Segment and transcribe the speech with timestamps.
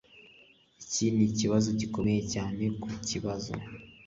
[0.83, 3.51] Iki nikibazo gikomeye cyane kukibazo.